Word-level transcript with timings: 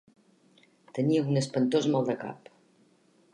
Tenia 0.99 1.25
un 1.33 1.37
espantós 1.43 1.91
mal 1.97 2.09
de 2.09 2.17
cap. 2.25 2.51